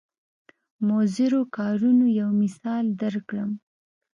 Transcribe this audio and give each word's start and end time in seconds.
مضرو 0.89 1.41
کارونو 1.57 2.05
یو 2.19 2.29
مثال 2.41 2.85
درکړم. 3.01 3.49